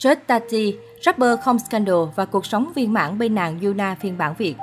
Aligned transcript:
Judge 0.00 0.20
Tati, 0.26 0.76
rapper 1.04 1.40
không 1.40 1.58
scandal 1.58 1.96
và 2.14 2.24
cuộc 2.24 2.46
sống 2.46 2.72
viên 2.74 2.92
mãn 2.92 3.18
bên 3.18 3.34
nàng 3.34 3.60
Yuna 3.60 3.94
phiên 4.00 4.18
bản 4.18 4.34
Việt. 4.38 4.54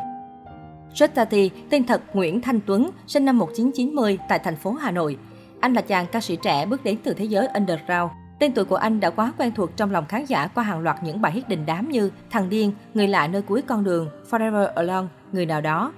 Judge 0.94 1.08
Tati, 1.08 1.52
tên 1.70 1.86
thật 1.86 2.02
Nguyễn 2.14 2.42
Thanh 2.42 2.60
Tuấn, 2.66 2.90
sinh 3.08 3.26
năm 3.26 3.38
1990 3.38 4.18
tại 4.30 4.40
thành 4.40 4.56
phố 4.56 4.72
Hà 4.72 4.92
Nội. 4.92 5.18
Anh 5.60 5.74
là 5.74 5.82
chàng 5.82 6.06
ca 6.12 6.22
sĩ 6.22 6.36
trẻ 6.36 6.66
bước 6.66 6.84
đến 6.84 6.98
từ 7.04 7.14
thế 7.14 7.26
giới 7.26 7.48
underground. 7.48 8.12
Tên 8.40 8.54
tuổi 8.54 8.66
của 8.66 8.76
anh 8.76 9.00
đã 9.00 9.10
quá 9.10 9.34
quen 9.38 9.52
thuộc 9.56 9.78
trong 9.78 9.92
lòng 9.92 10.06
khán 10.06 10.26
giả 10.26 10.48
qua 10.48 10.64
hàng 10.64 10.80
loạt 10.80 11.04
những 11.04 11.22
bài 11.22 11.32
hit 11.32 11.50
đình 11.50 11.66
đám 11.66 11.90
như 11.90 12.12
Thằng 12.30 12.50
Điên, 12.50 12.72
Người 12.94 13.08
lạ 13.08 13.28
nơi 13.28 13.42
cuối 13.42 13.62
con 13.62 13.84
đường, 13.84 14.10
Forever 14.30 14.68
Alone, 14.76 15.08
Người 15.32 15.46
nào 15.46 15.62
đó. 15.62 15.94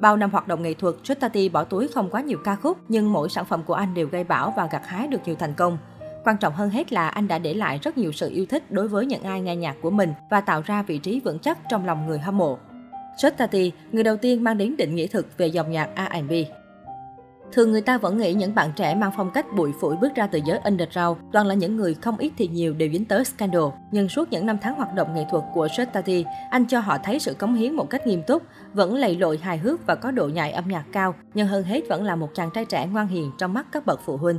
Bao 0.00 0.16
năm 0.16 0.30
hoạt 0.30 0.48
động 0.48 0.62
nghệ 0.62 0.74
thuật, 0.74 0.94
Tati 1.20 1.48
bỏ 1.48 1.64
túi 1.64 1.88
không 1.88 2.10
quá 2.10 2.20
nhiều 2.20 2.38
ca 2.44 2.56
khúc, 2.56 2.78
nhưng 2.88 3.12
mỗi 3.12 3.28
sản 3.28 3.44
phẩm 3.44 3.62
của 3.62 3.74
anh 3.74 3.94
đều 3.94 4.06
gây 4.06 4.24
bão 4.24 4.52
và 4.56 4.68
gặt 4.72 4.82
hái 4.86 5.06
được 5.06 5.20
nhiều 5.24 5.36
thành 5.38 5.54
công. 5.54 5.78
Quan 6.24 6.36
trọng 6.36 6.54
hơn 6.54 6.70
hết 6.70 6.92
là 6.92 7.08
anh 7.08 7.28
đã 7.28 7.38
để 7.38 7.54
lại 7.54 7.78
rất 7.82 7.98
nhiều 7.98 8.12
sự 8.12 8.30
yêu 8.30 8.46
thích 8.46 8.70
đối 8.70 8.88
với 8.88 9.06
những 9.06 9.22
ai 9.22 9.40
nghe 9.40 9.56
nhạc 9.56 9.76
của 9.82 9.90
mình 9.90 10.12
và 10.30 10.40
tạo 10.40 10.62
ra 10.64 10.82
vị 10.82 10.98
trí 10.98 11.20
vững 11.20 11.38
chắc 11.38 11.58
trong 11.70 11.86
lòng 11.86 12.06
người 12.06 12.18
hâm 12.18 12.38
mộ. 12.38 12.58
Tati, 13.36 13.72
người 13.92 14.04
đầu 14.04 14.16
tiên 14.16 14.44
mang 14.44 14.58
đến 14.58 14.76
định 14.76 14.94
nghĩa 14.94 15.06
thực 15.06 15.38
về 15.38 15.46
dòng 15.46 15.70
nhạc 15.70 15.88
R&B. 15.96 16.32
Thường 17.52 17.72
người 17.72 17.80
ta 17.80 17.98
vẫn 17.98 18.18
nghĩ 18.18 18.34
những 18.34 18.54
bạn 18.54 18.70
trẻ 18.76 18.94
mang 18.94 19.10
phong 19.16 19.30
cách 19.30 19.46
bụi 19.56 19.72
phủi 19.80 19.96
bước 19.96 20.14
ra 20.14 20.26
từ 20.26 20.40
giới 20.44 20.58
underground 20.58 21.18
toàn 21.32 21.46
là 21.46 21.54
những 21.54 21.76
người 21.76 21.94
không 21.94 22.16
ít 22.16 22.32
thì 22.38 22.48
nhiều 22.48 22.74
đều 22.74 22.88
dính 22.92 23.04
tới 23.04 23.24
scandal. 23.24 23.62
Nhưng 23.90 24.08
suốt 24.08 24.32
những 24.32 24.46
năm 24.46 24.58
tháng 24.62 24.74
hoạt 24.74 24.94
động 24.94 25.14
nghệ 25.14 25.24
thuật 25.30 25.44
của 25.54 25.68
Tati, 25.92 26.24
anh 26.50 26.66
cho 26.66 26.80
họ 26.80 26.98
thấy 26.98 27.18
sự 27.18 27.34
cống 27.34 27.54
hiến 27.54 27.74
một 27.74 27.90
cách 27.90 28.06
nghiêm 28.06 28.22
túc, 28.22 28.42
vẫn 28.72 28.94
lầy 28.94 29.16
lội 29.16 29.38
hài 29.38 29.58
hước 29.58 29.86
và 29.86 29.94
có 29.94 30.10
độ 30.10 30.28
nhạy 30.28 30.52
âm 30.52 30.68
nhạc 30.68 30.84
cao, 30.92 31.14
nhưng 31.34 31.48
hơn 31.48 31.64
hết 31.64 31.88
vẫn 31.88 32.04
là 32.04 32.16
một 32.16 32.28
chàng 32.34 32.50
trai 32.54 32.64
trẻ 32.64 32.86
ngoan 32.86 33.06
hiền 33.08 33.30
trong 33.38 33.54
mắt 33.54 33.66
các 33.72 33.86
bậc 33.86 34.00
phụ 34.04 34.16
huynh. 34.16 34.38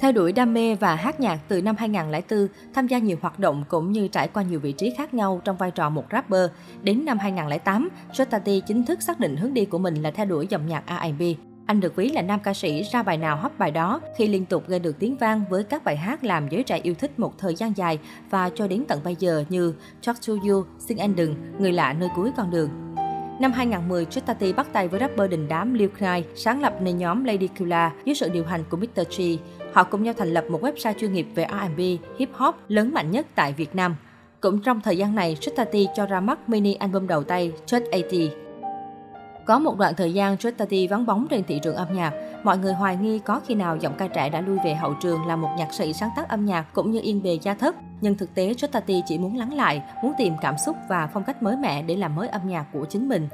Theo 0.00 0.12
đuổi 0.12 0.32
đam 0.32 0.54
mê 0.54 0.74
và 0.74 0.94
hát 0.94 1.20
nhạc 1.20 1.38
từ 1.48 1.62
năm 1.62 1.76
2004, 1.78 2.48
tham 2.74 2.86
gia 2.86 2.98
nhiều 2.98 3.16
hoạt 3.20 3.38
động 3.38 3.64
cũng 3.68 3.92
như 3.92 4.08
trải 4.08 4.28
qua 4.28 4.42
nhiều 4.42 4.60
vị 4.60 4.72
trí 4.72 4.90
khác 4.90 5.14
nhau 5.14 5.40
trong 5.44 5.56
vai 5.56 5.70
trò 5.70 5.90
một 5.90 6.04
rapper. 6.12 6.50
Đến 6.82 7.04
năm 7.04 7.18
2008, 7.18 7.88
Jotati 8.12 8.60
chính 8.60 8.84
thức 8.84 9.02
xác 9.02 9.20
định 9.20 9.36
hướng 9.36 9.54
đi 9.54 9.64
của 9.64 9.78
mình 9.78 10.02
là 10.02 10.10
theo 10.10 10.26
đuổi 10.26 10.46
dòng 10.50 10.66
nhạc 10.66 10.84
R&B. 10.86 11.22
Anh 11.66 11.80
được 11.80 11.96
ví 11.96 12.08
là 12.08 12.22
nam 12.22 12.40
ca 12.40 12.54
sĩ 12.54 12.82
ra 12.82 13.02
bài 13.02 13.16
nào 13.16 13.36
hấp 13.36 13.58
bài 13.58 13.70
đó 13.70 14.00
khi 14.16 14.28
liên 14.28 14.46
tục 14.46 14.68
gây 14.68 14.78
được 14.78 14.98
tiếng 14.98 15.16
vang 15.16 15.44
với 15.50 15.64
các 15.64 15.84
bài 15.84 15.96
hát 15.96 16.24
làm 16.24 16.48
giới 16.48 16.62
trẻ 16.62 16.80
yêu 16.82 16.94
thích 16.94 17.18
một 17.18 17.38
thời 17.38 17.54
gian 17.54 17.76
dài 17.76 17.98
và 18.30 18.50
cho 18.54 18.66
đến 18.66 18.84
tận 18.88 19.00
bây 19.04 19.16
giờ 19.18 19.44
như 19.48 19.74
Talk 20.06 20.16
to 20.26 20.32
You, 20.48 20.64
Xin 20.78 20.98
anh 20.98 21.16
đừng, 21.16 21.34
Người 21.58 21.72
lạ 21.72 21.92
nơi 21.92 22.08
cuối 22.16 22.30
con 22.36 22.50
đường. 22.50 22.70
Năm 23.38 23.52
2010, 23.52 24.04
Chitati 24.04 24.52
bắt 24.52 24.66
tay 24.72 24.88
với 24.88 25.00
rapper 25.00 25.30
đình 25.30 25.48
đám 25.48 25.74
Lil 25.74 25.88
Knight, 25.88 26.26
sáng 26.34 26.62
lập 26.62 26.74
nên 26.80 26.98
nhóm 26.98 27.24
Lady 27.24 27.46
Killa 27.46 27.92
dưới 28.04 28.14
sự 28.14 28.28
điều 28.28 28.44
hành 28.44 28.64
của 28.70 28.76
Mr. 28.76 29.18
G. 29.18 29.22
Họ 29.72 29.84
cùng 29.84 30.02
nhau 30.02 30.14
thành 30.18 30.28
lập 30.28 30.44
một 30.48 30.62
website 30.62 30.94
chuyên 31.00 31.12
nghiệp 31.12 31.26
về 31.34 31.46
R&B, 31.50 31.80
hip 32.18 32.28
hop 32.32 32.54
lớn 32.68 32.94
mạnh 32.94 33.10
nhất 33.10 33.26
tại 33.34 33.52
Việt 33.52 33.74
Nam. 33.74 33.96
Cũng 34.40 34.60
trong 34.60 34.80
thời 34.80 34.96
gian 34.96 35.14
này, 35.14 35.36
Chitati 35.40 35.86
cho 35.96 36.06
ra 36.06 36.20
mắt 36.20 36.48
mini 36.48 36.74
album 36.74 37.06
đầu 37.06 37.22
tay 37.22 37.52
Chut 37.66 37.82
80. 37.92 38.30
Có 39.48 39.58
một 39.58 39.78
đoạn 39.78 39.94
thời 39.94 40.12
gian 40.12 40.36
Tati 40.58 40.88
vắng 40.88 41.06
bóng 41.06 41.26
trên 41.30 41.44
thị 41.44 41.60
trường 41.62 41.74
âm 41.74 41.92
nhạc, 41.92 42.12
mọi 42.42 42.58
người 42.58 42.72
hoài 42.72 42.96
nghi 42.96 43.18
có 43.18 43.40
khi 43.46 43.54
nào 43.54 43.76
giọng 43.76 43.94
ca 43.98 44.08
trẻ 44.08 44.30
đã 44.30 44.40
lui 44.40 44.58
về 44.64 44.74
hậu 44.74 44.94
trường 44.94 45.26
là 45.26 45.36
một 45.36 45.48
nhạc 45.58 45.74
sĩ 45.74 45.92
sáng 45.92 46.10
tác 46.16 46.28
âm 46.28 46.46
nhạc 46.46 46.62
cũng 46.72 46.90
như 46.90 47.00
yên 47.02 47.22
bề 47.22 47.38
gia 47.42 47.54
thất. 47.54 47.76
Nhưng 48.00 48.14
thực 48.14 48.34
tế 48.34 48.54
Tati 48.72 49.02
chỉ 49.06 49.18
muốn 49.18 49.36
lắng 49.36 49.54
lại, 49.54 49.82
muốn 50.02 50.12
tìm 50.18 50.32
cảm 50.40 50.58
xúc 50.58 50.76
và 50.88 51.08
phong 51.12 51.24
cách 51.24 51.42
mới 51.42 51.56
mẻ 51.56 51.82
để 51.82 51.96
làm 51.96 52.14
mới 52.14 52.28
âm 52.28 52.48
nhạc 52.48 52.64
của 52.72 52.84
chính 52.84 53.08
mình. 53.08 53.28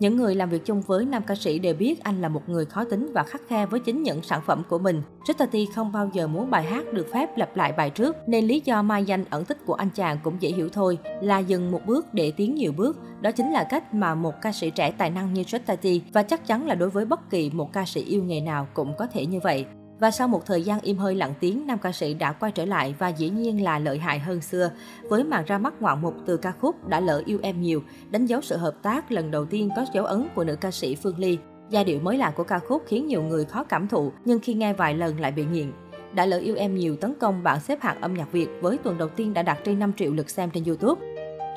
Những 0.00 0.16
người 0.16 0.34
làm 0.34 0.50
việc 0.50 0.64
chung 0.64 0.80
với 0.80 1.04
nam 1.04 1.22
ca 1.26 1.34
sĩ 1.34 1.58
đều 1.58 1.74
biết 1.74 2.04
anh 2.04 2.20
là 2.20 2.28
một 2.28 2.48
người 2.48 2.64
khó 2.64 2.84
tính 2.84 3.10
và 3.14 3.22
khắc 3.22 3.40
khe 3.48 3.66
với 3.66 3.80
chính 3.80 4.02
những 4.02 4.22
sản 4.22 4.40
phẩm 4.46 4.62
của 4.68 4.78
mình. 4.78 5.02
Tati 5.38 5.66
không 5.74 5.92
bao 5.92 6.10
giờ 6.12 6.26
muốn 6.26 6.50
bài 6.50 6.64
hát 6.64 6.92
được 6.92 7.06
phép 7.12 7.36
lặp 7.36 7.56
lại 7.56 7.72
bài 7.72 7.90
trước, 7.90 8.16
nên 8.26 8.44
lý 8.44 8.62
do 8.64 8.82
mai 8.82 9.04
danh 9.04 9.24
ẩn 9.30 9.44
tích 9.44 9.66
của 9.66 9.74
anh 9.74 9.88
chàng 9.94 10.18
cũng 10.24 10.36
dễ 10.40 10.48
hiểu 10.48 10.68
thôi, 10.68 10.98
là 11.22 11.38
dừng 11.38 11.70
một 11.70 11.80
bước 11.86 12.06
để 12.14 12.32
tiến 12.36 12.54
nhiều 12.54 12.72
bước. 12.72 12.96
Đó 13.20 13.30
chính 13.30 13.52
là 13.52 13.64
cách 13.70 13.94
mà 13.94 14.14
một 14.14 14.34
ca 14.42 14.52
sĩ 14.52 14.70
trẻ 14.70 14.90
tài 14.90 15.10
năng 15.10 15.34
như 15.34 15.44
Tati 15.66 16.02
và 16.12 16.22
chắc 16.22 16.46
chắn 16.46 16.66
là 16.66 16.74
đối 16.74 16.90
với 16.90 17.04
bất 17.04 17.30
kỳ 17.30 17.50
một 17.50 17.72
ca 17.72 17.84
sĩ 17.84 18.00
yêu 18.00 18.24
nghề 18.24 18.40
nào 18.40 18.66
cũng 18.74 18.94
có 18.98 19.06
thể 19.06 19.26
như 19.26 19.40
vậy. 19.42 19.66
Và 20.00 20.10
sau 20.10 20.28
một 20.28 20.46
thời 20.46 20.62
gian 20.62 20.80
im 20.80 20.98
hơi 20.98 21.14
lặng 21.14 21.34
tiếng, 21.40 21.66
nam 21.66 21.78
ca 21.78 21.92
sĩ 21.92 22.14
đã 22.14 22.32
quay 22.32 22.52
trở 22.52 22.64
lại 22.64 22.94
và 22.98 23.08
dĩ 23.08 23.30
nhiên 23.30 23.64
là 23.64 23.78
lợi 23.78 23.98
hại 23.98 24.18
hơn 24.18 24.40
xưa. 24.40 24.70
Với 25.08 25.24
màn 25.24 25.44
ra 25.44 25.58
mắt 25.58 25.74
ngoạn 25.80 26.02
mục 26.02 26.14
từ 26.26 26.36
ca 26.36 26.52
khúc 26.60 26.88
Đã 26.88 27.00
lỡ 27.00 27.22
yêu 27.26 27.38
em 27.42 27.60
nhiều, 27.60 27.82
đánh 28.10 28.26
dấu 28.26 28.40
sự 28.40 28.56
hợp 28.56 28.74
tác 28.82 29.12
lần 29.12 29.30
đầu 29.30 29.44
tiên 29.44 29.70
có 29.76 29.86
dấu 29.92 30.04
ấn 30.04 30.28
của 30.34 30.44
nữ 30.44 30.56
ca 30.56 30.70
sĩ 30.70 30.94
Phương 30.94 31.18
Ly. 31.18 31.38
Giai 31.70 31.84
điệu 31.84 32.00
mới 32.00 32.18
lạ 32.18 32.32
của 32.36 32.44
ca 32.44 32.58
khúc 32.58 32.82
khiến 32.86 33.06
nhiều 33.06 33.22
người 33.22 33.44
khó 33.44 33.64
cảm 33.64 33.88
thụ, 33.88 34.12
nhưng 34.24 34.40
khi 34.40 34.54
nghe 34.54 34.72
vài 34.72 34.94
lần 34.94 35.20
lại 35.20 35.32
bị 35.32 35.44
nghiện. 35.44 35.72
Đã 36.14 36.26
lỡ 36.26 36.38
yêu 36.38 36.54
em 36.56 36.74
nhiều 36.74 36.96
tấn 36.96 37.14
công 37.20 37.42
bảng 37.42 37.60
xếp 37.60 37.78
hạng 37.82 38.00
âm 38.00 38.14
nhạc 38.14 38.32
Việt 38.32 38.48
với 38.60 38.78
tuần 38.78 38.98
đầu 38.98 39.08
tiên 39.08 39.34
đã 39.34 39.42
đạt 39.42 39.58
trên 39.64 39.78
5 39.78 39.92
triệu 39.96 40.12
lượt 40.12 40.30
xem 40.30 40.50
trên 40.50 40.64
YouTube. 40.64 41.06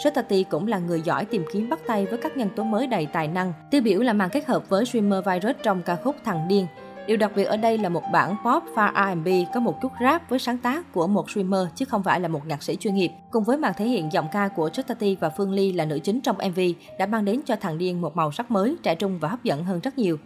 Sotati 0.04 0.44
cũng 0.44 0.68
là 0.68 0.80
người 0.80 1.02
giỏi 1.02 1.26
tìm 1.26 1.44
kiếm 1.52 1.70
bắt 1.70 1.80
tay 1.88 2.06
với 2.06 2.18
các 2.18 2.38
nhân 2.38 2.50
tố 2.56 2.64
mới 2.64 2.88
đầy 2.88 3.06
tài 3.06 3.28
năng. 3.28 3.54
Tiêu 3.72 3.82
biểu 3.82 4.00
là 4.00 4.14
màn 4.14 4.30
kết 4.30 4.46
hợp 4.46 4.70
với 4.70 4.86
streamer 4.86 5.26
virus 5.26 5.56
trong 5.64 5.82
ca 5.82 5.96
khúc 5.96 6.16
Thằng 6.26 6.48
Điên. 6.48 6.68
Điều 7.12 7.18
đặc 7.18 7.32
biệt 7.36 7.44
ở 7.44 7.58
đây 7.58 7.78
là 7.78 7.90
một 7.90 8.04
bản 8.12 8.36
pop 8.46 8.64
pha 8.76 8.94
R&B 8.96 9.28
có 9.54 9.60
một 9.60 9.82
chút 9.82 9.92
rap 10.02 10.30
với 10.30 10.40
sáng 10.40 10.58
tác 10.58 10.94
của 10.94 11.08
một 11.08 11.32
streamer 11.32 11.68
chứ 11.76 11.86
không 11.86 12.04
phải 12.04 12.20
là 12.20 12.28
một 12.28 12.48
nhạc 12.48 12.64
sĩ 12.64 12.76
chuyên 12.76 12.96
nghiệp. 12.96 13.12
Cùng 13.32 13.44
với 13.44 13.58
màn 13.58 13.74
thể 13.78 13.86
hiện 13.86 14.12
giọng 14.12 14.28
ca 14.32 14.48
của 14.48 14.70
Tati 14.88 15.18
và 15.20 15.30
Phương 15.30 15.52
Ly 15.52 15.72
là 15.72 15.86
nữ 15.86 16.00
chính 16.00 16.22
trong 16.22 16.38
MV 16.38 16.60
đã 17.00 17.06
mang 17.06 17.26
đến 17.26 17.42
cho 17.46 17.56
thằng 17.56 17.78
điên 17.78 18.02
một 18.02 18.16
màu 18.16 18.32
sắc 18.32 18.52
mới, 18.52 18.76
trẻ 18.84 18.96
trung 18.96 19.20
và 19.20 19.30
hấp 19.30 19.44
dẫn 19.44 19.64
hơn 19.64 19.80
rất 19.80 19.98
nhiều. 19.98 20.18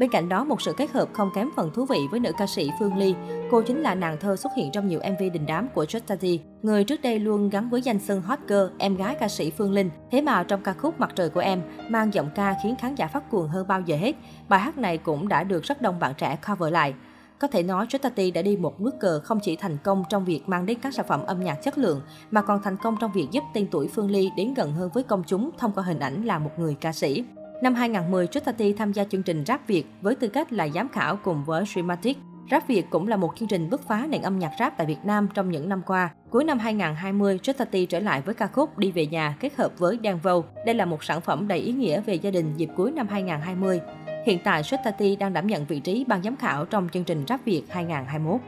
Bên 0.00 0.10
cạnh 0.10 0.28
đó, 0.28 0.44
một 0.44 0.62
sự 0.62 0.72
kết 0.72 0.90
hợp 0.90 1.08
không 1.12 1.30
kém 1.34 1.48
phần 1.56 1.70
thú 1.74 1.84
vị 1.84 1.98
với 2.10 2.20
nữ 2.20 2.32
ca 2.38 2.46
sĩ 2.46 2.70
Phương 2.78 2.96
Ly. 2.96 3.14
Cô 3.50 3.62
chính 3.62 3.80
là 3.80 3.94
nàng 3.94 4.16
thơ 4.20 4.36
xuất 4.36 4.52
hiện 4.56 4.70
trong 4.72 4.88
nhiều 4.88 5.00
MV 5.00 5.22
đình 5.32 5.46
đám 5.46 5.68
của 5.74 5.84
Justati, 5.84 6.38
người 6.62 6.84
trước 6.84 7.02
đây 7.02 7.18
luôn 7.18 7.50
gắn 7.50 7.70
với 7.70 7.82
danh 7.82 7.98
xưng 7.98 8.22
hot 8.22 8.38
girl, 8.48 8.64
em 8.78 8.96
gái 8.96 9.14
ca 9.14 9.28
sĩ 9.28 9.50
Phương 9.50 9.72
Linh. 9.72 9.90
Thế 10.10 10.22
mà 10.22 10.42
trong 10.42 10.62
ca 10.62 10.72
khúc 10.72 11.00
Mặt 11.00 11.10
trời 11.14 11.30
của 11.30 11.40
em, 11.40 11.62
mang 11.88 12.14
giọng 12.14 12.30
ca 12.34 12.56
khiến 12.62 12.76
khán 12.76 12.94
giả 12.94 13.06
phát 13.06 13.30
cuồng 13.30 13.48
hơn 13.48 13.66
bao 13.68 13.80
giờ 13.80 13.96
hết. 13.96 14.16
Bài 14.48 14.60
hát 14.60 14.78
này 14.78 14.98
cũng 14.98 15.28
đã 15.28 15.44
được 15.44 15.64
rất 15.64 15.82
đông 15.82 15.98
bạn 15.98 16.14
trẻ 16.18 16.38
cover 16.48 16.72
lại. 16.72 16.94
Có 17.38 17.48
thể 17.48 17.62
nói 17.62 17.86
Justati 17.86 18.32
đã 18.32 18.42
đi 18.42 18.56
một 18.56 18.80
nước 18.80 19.00
cờ 19.00 19.20
không 19.24 19.40
chỉ 19.42 19.56
thành 19.56 19.76
công 19.84 20.04
trong 20.08 20.24
việc 20.24 20.42
mang 20.46 20.66
đến 20.66 20.78
các 20.82 20.94
sản 20.94 21.06
phẩm 21.08 21.22
âm 21.26 21.44
nhạc 21.44 21.54
chất 21.54 21.78
lượng, 21.78 22.00
mà 22.30 22.42
còn 22.42 22.62
thành 22.62 22.76
công 22.76 22.96
trong 23.00 23.12
việc 23.12 23.26
giúp 23.30 23.44
tên 23.54 23.68
tuổi 23.70 23.88
Phương 23.88 24.10
Ly 24.10 24.30
đến 24.36 24.54
gần 24.54 24.72
hơn 24.72 24.90
với 24.94 25.02
công 25.02 25.22
chúng 25.26 25.50
thông 25.58 25.72
qua 25.72 25.84
hình 25.84 25.98
ảnh 25.98 26.24
là 26.24 26.38
một 26.38 26.50
người 26.58 26.76
ca 26.80 26.92
sĩ. 26.92 27.24
Năm 27.62 27.74
2010, 27.74 28.26
Tati 28.44 28.72
tham 28.72 28.92
gia 28.92 29.04
chương 29.04 29.22
trình 29.22 29.44
Rap 29.46 29.66
Việt 29.66 29.86
với 30.02 30.14
tư 30.14 30.28
cách 30.28 30.52
là 30.52 30.68
giám 30.68 30.88
khảo 30.88 31.16
cùng 31.16 31.44
với 31.44 31.66
Streamatic. 31.66 32.18
Rap 32.50 32.68
Việt 32.68 32.86
cũng 32.90 33.08
là 33.08 33.16
một 33.16 33.32
chương 33.36 33.48
trình 33.48 33.70
bứt 33.70 33.88
phá 33.88 34.06
nền 34.10 34.22
âm 34.22 34.38
nhạc 34.38 34.52
rap 34.58 34.76
tại 34.76 34.86
Việt 34.86 35.04
Nam 35.04 35.28
trong 35.34 35.50
những 35.50 35.68
năm 35.68 35.82
qua. 35.86 36.10
Cuối 36.30 36.44
năm 36.44 36.58
2020, 36.58 37.38
Tati 37.58 37.86
trở 37.86 38.00
lại 38.00 38.20
với 38.20 38.34
ca 38.34 38.46
khúc 38.46 38.78
Đi 38.78 38.90
về 38.90 39.06
nhà 39.06 39.36
kết 39.40 39.56
hợp 39.56 39.78
với 39.78 39.98
Đan 40.02 40.18
Vâu. 40.18 40.44
Đây 40.66 40.74
là 40.74 40.84
một 40.84 41.04
sản 41.04 41.20
phẩm 41.20 41.48
đầy 41.48 41.58
ý 41.58 41.72
nghĩa 41.72 42.00
về 42.00 42.14
gia 42.14 42.30
đình 42.30 42.56
dịp 42.56 42.68
cuối 42.76 42.90
năm 42.90 43.08
2020. 43.10 43.80
Hiện 44.26 44.38
tại, 44.44 44.62
Tati 44.84 45.16
đang 45.16 45.32
đảm 45.32 45.46
nhận 45.46 45.64
vị 45.64 45.80
trí 45.80 46.04
ban 46.08 46.22
giám 46.22 46.36
khảo 46.36 46.64
trong 46.64 46.88
chương 46.92 47.04
trình 47.04 47.24
Rap 47.28 47.44
Việt 47.44 47.62
2021. 47.68 48.40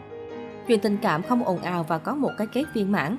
Chuyện 0.68 0.80
tình 0.80 0.96
cảm 1.02 1.22
không 1.22 1.44
ồn 1.44 1.62
ào 1.62 1.82
và 1.88 1.98
có 1.98 2.14
một 2.14 2.30
cái 2.38 2.46
kết 2.52 2.64
viên 2.74 2.92
mãn. 2.92 3.16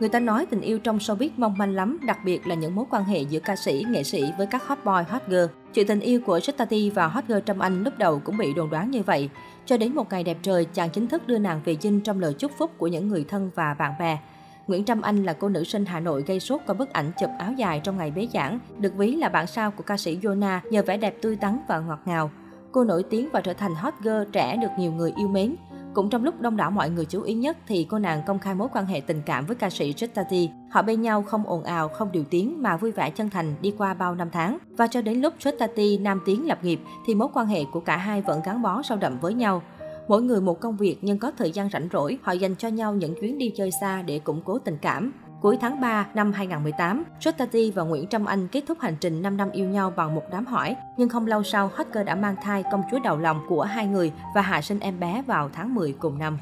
Người 0.00 0.08
ta 0.08 0.20
nói 0.20 0.46
tình 0.46 0.60
yêu 0.60 0.78
trong 0.78 0.98
showbiz 0.98 1.30
mong 1.36 1.58
manh 1.58 1.74
lắm, 1.74 1.98
đặc 2.06 2.18
biệt 2.24 2.46
là 2.46 2.54
những 2.54 2.74
mối 2.74 2.84
quan 2.90 3.04
hệ 3.04 3.20
giữa 3.20 3.40
ca 3.40 3.56
sĩ, 3.56 3.84
nghệ 3.88 4.02
sĩ 4.02 4.24
với 4.38 4.46
các 4.46 4.66
hot 4.66 4.78
boy, 4.84 5.02
hot 5.08 5.22
girl. 5.26 5.44
Chuyện 5.74 5.86
tình 5.86 6.00
yêu 6.00 6.20
của 6.26 6.40
Tati 6.56 6.90
và 6.90 7.06
hot 7.06 7.24
girl 7.28 7.38
Trâm 7.46 7.58
Anh 7.58 7.82
lúc 7.82 7.98
đầu 7.98 8.20
cũng 8.24 8.36
bị 8.36 8.54
đồn 8.54 8.70
đoán 8.70 8.90
như 8.90 9.02
vậy. 9.02 9.30
Cho 9.66 9.76
đến 9.76 9.94
một 9.94 10.10
ngày 10.10 10.24
đẹp 10.24 10.36
trời, 10.42 10.64
chàng 10.64 10.90
chính 10.90 11.08
thức 11.08 11.26
đưa 11.26 11.38
nàng 11.38 11.60
về 11.64 11.76
dinh 11.80 12.00
trong 12.00 12.20
lời 12.20 12.34
chúc 12.34 12.52
phúc 12.58 12.70
của 12.78 12.86
những 12.86 13.08
người 13.08 13.24
thân 13.28 13.50
và 13.54 13.74
bạn 13.74 13.92
bè. 13.98 14.18
Nguyễn 14.66 14.84
Trâm 14.84 15.00
Anh 15.00 15.24
là 15.24 15.32
cô 15.32 15.48
nữ 15.48 15.64
sinh 15.64 15.84
Hà 15.86 16.00
Nội 16.00 16.24
gây 16.26 16.40
sốt 16.40 16.60
qua 16.66 16.74
bức 16.74 16.92
ảnh 16.92 17.12
chụp 17.20 17.30
áo 17.38 17.52
dài 17.52 17.80
trong 17.84 17.96
ngày 17.96 18.10
bế 18.10 18.28
giảng, 18.32 18.58
được 18.78 18.94
ví 18.96 19.14
là 19.14 19.28
bạn 19.28 19.46
sao 19.46 19.70
của 19.70 19.82
ca 19.82 19.96
sĩ 19.96 20.18
Yona 20.24 20.60
nhờ 20.70 20.82
vẻ 20.82 20.96
đẹp 20.96 21.16
tươi 21.22 21.36
tắn 21.36 21.58
và 21.68 21.80
ngọt 21.80 22.00
ngào. 22.04 22.30
Cô 22.72 22.84
nổi 22.84 23.02
tiếng 23.10 23.28
và 23.32 23.40
trở 23.40 23.52
thành 23.52 23.74
hot 23.74 23.94
girl 24.02 24.30
trẻ 24.32 24.56
được 24.56 24.68
nhiều 24.78 24.92
người 24.92 25.12
yêu 25.16 25.28
mến. 25.28 25.56
Cũng 25.96 26.10
trong 26.10 26.24
lúc 26.24 26.40
đông 26.40 26.56
đảo 26.56 26.70
mọi 26.70 26.90
người 26.90 27.04
chú 27.04 27.22
ý 27.22 27.34
nhất 27.34 27.56
thì 27.66 27.86
cô 27.90 27.98
nàng 27.98 28.22
công 28.26 28.38
khai 28.38 28.54
mối 28.54 28.68
quan 28.72 28.86
hệ 28.86 29.00
tình 29.00 29.22
cảm 29.26 29.46
với 29.46 29.56
ca 29.56 29.70
sĩ 29.70 29.94
Tati. 30.14 30.50
Họ 30.70 30.82
bên 30.82 31.02
nhau 31.02 31.22
không 31.22 31.46
ồn 31.46 31.62
ào, 31.62 31.88
không 31.88 32.12
điều 32.12 32.24
tiếng 32.24 32.62
mà 32.62 32.76
vui 32.76 32.92
vẻ 32.92 33.10
chân 33.10 33.30
thành 33.30 33.54
đi 33.62 33.74
qua 33.78 33.94
bao 33.94 34.14
năm 34.14 34.28
tháng. 34.32 34.58
Và 34.70 34.86
cho 34.86 35.02
đến 35.02 35.20
lúc 35.20 35.34
Tati 35.58 35.98
nam 35.98 36.20
tiến 36.26 36.46
lập 36.46 36.58
nghiệp 36.64 36.80
thì 37.06 37.14
mối 37.14 37.28
quan 37.34 37.46
hệ 37.46 37.64
của 37.72 37.80
cả 37.80 37.96
hai 37.96 38.22
vẫn 38.22 38.40
gắn 38.44 38.62
bó 38.62 38.82
sâu 38.82 38.98
đậm 38.98 39.18
với 39.20 39.34
nhau. 39.34 39.62
Mỗi 40.08 40.22
người 40.22 40.40
một 40.40 40.60
công 40.60 40.76
việc 40.76 40.96
nhưng 41.02 41.18
có 41.18 41.32
thời 41.38 41.50
gian 41.50 41.70
rảnh 41.70 41.88
rỗi, 41.92 42.18
họ 42.22 42.32
dành 42.32 42.54
cho 42.54 42.68
nhau 42.68 42.94
những 42.94 43.14
chuyến 43.20 43.38
đi 43.38 43.52
chơi 43.56 43.70
xa 43.80 44.02
để 44.02 44.18
củng 44.18 44.40
cố 44.44 44.58
tình 44.58 44.78
cảm. 44.82 45.12
Cuối 45.40 45.58
tháng 45.60 45.80
3 45.80 46.06
năm 46.14 46.32
2018, 46.32 47.04
Jotati 47.20 47.72
và 47.72 47.82
Nguyễn 47.82 48.06
Trâm 48.08 48.24
Anh 48.24 48.48
kết 48.48 48.64
thúc 48.66 48.78
hành 48.80 48.96
trình 49.00 49.22
5 49.22 49.36
năm 49.36 49.50
yêu 49.50 49.68
nhau 49.68 49.92
bằng 49.96 50.14
một 50.14 50.22
đám 50.32 50.46
hỏi. 50.46 50.76
Nhưng 50.96 51.08
không 51.08 51.26
lâu 51.26 51.42
sau, 51.42 51.70
Hacker 51.76 52.06
đã 52.06 52.14
mang 52.14 52.36
thai 52.42 52.64
công 52.72 52.82
chúa 52.90 52.98
đầu 53.04 53.18
lòng 53.18 53.40
của 53.48 53.62
hai 53.62 53.86
người 53.86 54.12
và 54.34 54.40
hạ 54.40 54.62
sinh 54.62 54.80
em 54.80 55.00
bé 55.00 55.22
vào 55.26 55.50
tháng 55.52 55.74
10 55.74 55.92
cùng 55.98 56.18
năm. 56.18 56.38